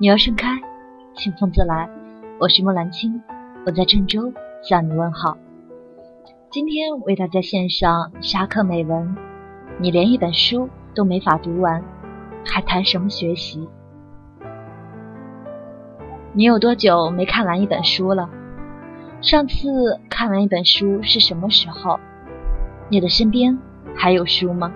[0.00, 0.46] 鸟儿盛开，
[1.16, 1.90] 清风自来。
[2.38, 3.20] 我是木兰青，
[3.66, 4.32] 我在郑州
[4.62, 5.36] 向你问好。
[6.52, 9.16] 今天为大家献上沙克美文。
[9.80, 11.82] 你连一本书都没法读完，
[12.46, 13.68] 还谈什么学习？
[16.32, 18.30] 你有多久没看完一本书了？
[19.20, 21.98] 上次看完一本书是什么时候？
[22.88, 23.58] 你的身边
[23.96, 24.72] 还有书吗？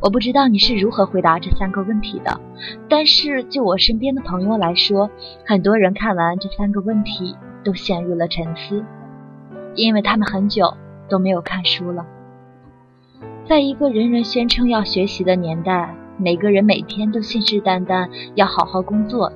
[0.00, 2.40] 我不知道你是如何回答这三个问题的，
[2.88, 5.10] 但是就我身边的朋友来说，
[5.46, 8.82] 很多人看完这三个问题都陷入了沉思，
[9.74, 10.74] 因为他们很久
[11.08, 12.06] 都没有看书了。
[13.46, 19.30] 在一个人人宣称要学习的年代，每个人每天都信誓旦旦要好好工作，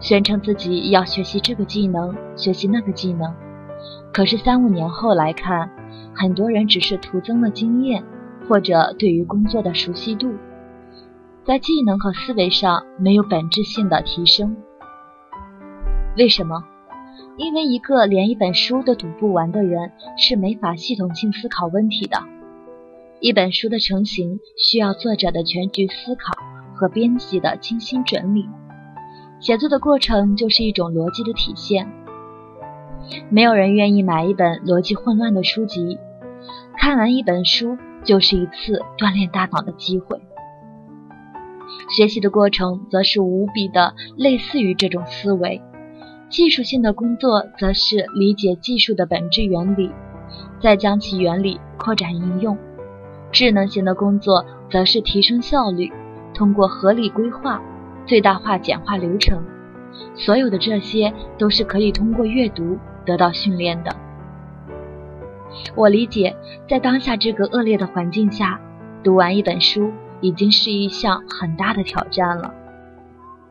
[0.00, 3.32] 宣称自己要学习这个技能，学习那个技能。
[4.12, 5.70] 可是三五年后来看，
[6.14, 8.04] 很多人只是徒增了经验。
[8.48, 10.32] 或者对于工作的熟悉度，
[11.44, 14.56] 在技能和思维上没有本质性的提升。
[16.16, 16.64] 为什么？
[17.36, 22.18] 因为一个连一本书都读不完的人是没法系统性思考问题的。
[23.20, 26.34] 一本书的成型需要作者的全局思考
[26.76, 28.48] 和编辑的精心整理。
[29.40, 31.90] 写作的过程就是一种逻辑的体现。
[33.30, 35.98] 没有人愿意买一本逻辑混乱的书籍。
[36.78, 37.76] 看完一本书。
[38.04, 40.20] 就是一次锻炼大脑的机会。
[41.96, 45.60] 学习的过程则是无比的类似于这种思维。
[46.28, 49.90] 技术性的工作则是理解技术的本质原理，
[50.60, 52.56] 再将其原理扩展应用。
[53.30, 55.92] 智能型的工作则是提升效率，
[56.32, 57.60] 通过合理规划，
[58.06, 59.42] 最大化简化流程。
[60.16, 63.94] 所有的这些都是可以通过阅读得到训练的。
[65.76, 66.36] 我理解，
[66.68, 68.60] 在当下这个恶劣的环境下，
[69.02, 72.52] 读完一本书已经是一项很大的挑战了。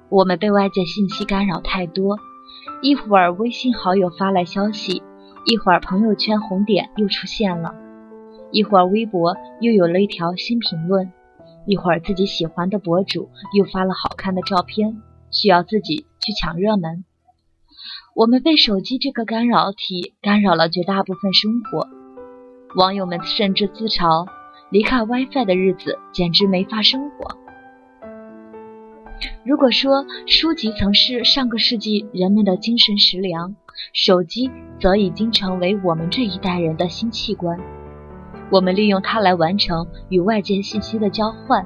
[0.10, 2.18] 我们被外界信息干扰太多，
[2.82, 5.02] 一会儿微信好友发来消息，
[5.46, 7.74] 一会儿朋友圈红点又出现了，
[8.52, 11.12] 一会儿微博又有了一条新评论，
[11.66, 17.04] 一会儿自己喜欢的博主又发了好看的照片，需要自己去抢热门。
[18.16, 21.88] 我们被手机这个干扰体干扰了绝大部分生活，
[22.76, 24.28] 网友们甚至自嘲，
[24.70, 27.36] 离开 WiFi 的日子简直没法生活。
[29.44, 33.56] 如果说书籍曾是上个世纪人们的精神食粮，
[33.94, 37.60] 手机则已经成为我们这一代人的新器官。
[38.52, 41.66] 我们利用它来完成与外界信息的交换，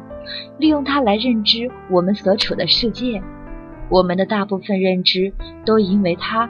[0.57, 3.21] 利用它来认知我们所处的世界。
[3.89, 5.33] 我们的大部分认知
[5.65, 6.49] 都因为它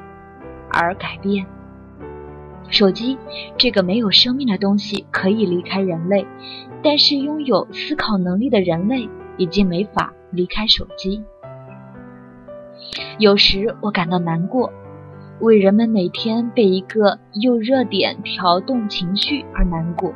[0.72, 1.46] 而改变。
[2.70, 3.18] 手机
[3.58, 6.26] 这个没有生命的东西可以离开人类，
[6.84, 11.24] 但是拥有思考能力的人类已经没法离开手机。
[13.20, 14.72] 有时我感到难过，
[15.40, 20.14] 为人们每天被一个又热点调动情绪而难过。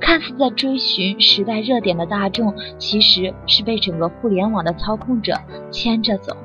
[0.00, 5.34] 看似在追寻时代热点的大众，其实是被整个互联网的操控者
[5.70, 6.36] 牵着走。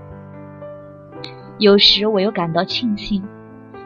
[1.57, 3.23] 有时我又感到庆幸，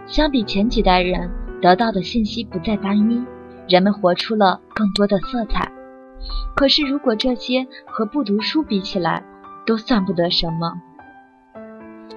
[0.07, 1.29] 相比前几代人
[1.61, 3.23] 得到的信息不再单一，
[3.67, 5.71] 人们活出了更多的色彩。
[6.55, 9.23] 可是如果这些和不读书比起来，
[9.65, 10.73] 都算不得什么。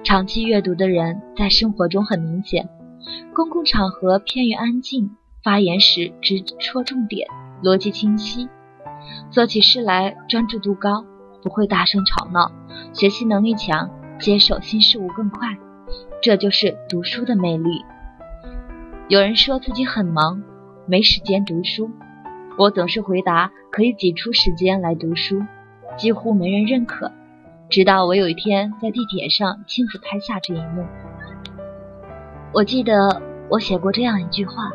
[0.03, 2.69] 长期阅读的人在生活中很明显，
[3.33, 5.17] 公共场合偏于安静。
[5.41, 7.27] 发言时直戳重点，
[7.63, 8.49] 逻辑清晰，
[9.31, 11.05] 做起事来专注度高，
[11.41, 12.51] 不会大声吵闹，
[12.93, 13.89] 学习能力强，
[14.19, 15.57] 接受新事物更快。
[16.21, 17.85] 这就是读书的魅力。
[19.07, 20.43] 有人说自己很忙，
[20.85, 21.89] 没时间读书，
[22.57, 25.41] 我总是回答可以挤出时间来读书，
[25.97, 27.13] 几乎没人认可。
[27.69, 30.85] 直到我有一天在地铁上亲自拍下这一幕。
[32.51, 34.69] 我记得我写过这样一句话。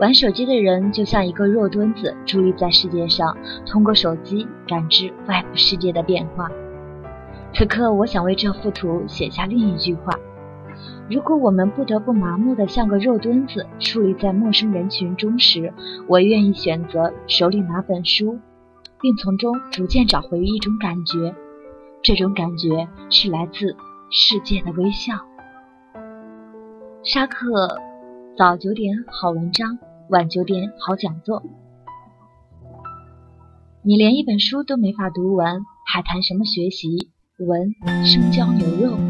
[0.00, 3.36] 玩手机的人就像一个肉墩子，伫立在世界上，
[3.66, 6.50] 通过手机感知外部世界的变化。
[7.52, 10.18] 此刻，我想为这幅图写下另一句话：
[11.10, 15.70] 如果我们不得不麻木的像个肉墩子，矗立在陌生人群中时，
[16.08, 18.38] 我愿意选择手里拿本书，
[19.02, 21.34] 并从中逐渐找回一种感觉。
[22.02, 23.76] 这种感觉是来自
[24.10, 25.12] 世界的微笑。
[27.04, 27.76] 沙克，
[28.38, 29.76] 早九点好文章。
[30.10, 31.40] 晚九点好讲座，
[33.82, 37.10] 你连一本书都没法读完，还谈什么学习？
[37.38, 37.72] 文
[38.04, 39.09] 生椒牛肉。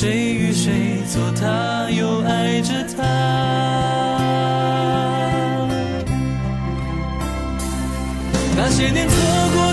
[0.00, 3.02] 谁与谁做他，又爱着他？
[8.56, 9.16] 那些年错
[9.56, 9.72] 过